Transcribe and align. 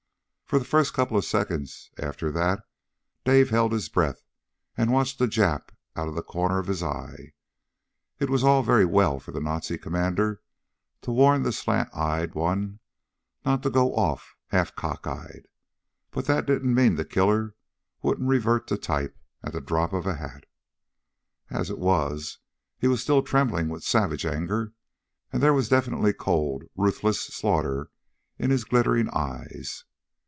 For 0.51 0.59
the 0.59 0.65
first 0.65 0.93
couple 0.93 1.15
of 1.15 1.23
seconds 1.23 1.91
after 1.97 2.29
that 2.33 2.65
Dave 3.23 3.51
held 3.51 3.71
his 3.71 3.87
breath 3.87 4.21
and 4.75 4.91
watched 4.91 5.17
the 5.17 5.25
Jap 5.25 5.69
out 5.95 6.13
the 6.13 6.21
corner 6.21 6.59
of 6.59 6.67
his 6.67 6.83
eye. 6.83 7.31
It 8.19 8.29
was 8.29 8.43
all 8.43 8.61
very 8.61 8.83
well 8.83 9.17
for 9.17 9.31
the 9.31 9.39
Nazi 9.39 9.77
commander 9.77 10.41
to 11.03 11.11
warn 11.13 11.43
the 11.43 11.53
slant 11.53 11.87
eyed 11.95 12.35
one 12.35 12.79
not 13.45 13.63
to 13.63 13.69
go 13.69 13.95
off 13.95 14.35
half 14.47 14.75
cockeyed, 14.75 15.47
but 16.11 16.25
that 16.25 16.47
didn't 16.47 16.75
mean 16.75 16.95
that 16.95 17.07
the 17.07 17.09
killer 17.13 17.55
wouldn't 18.01 18.27
revert 18.27 18.67
to 18.67 18.77
type 18.77 19.17
at 19.41 19.53
the 19.53 19.61
drop 19.61 19.93
of 19.93 20.03
the 20.03 20.15
hat. 20.15 20.45
As 21.49 21.69
it 21.69 21.79
was, 21.79 22.39
he 22.77 22.89
was 22.89 23.01
still 23.01 23.21
trembling 23.23 23.69
with 23.69 23.85
savage 23.85 24.25
anger, 24.25 24.73
and 25.31 25.41
there 25.41 25.53
was 25.53 25.69
definitely 25.69 26.11
cold, 26.11 26.65
ruthless 26.75 27.21
slaughter 27.21 27.89
in 28.37 28.49
his 28.49 28.65
glittering 28.65 29.07
eyes. 29.11 29.85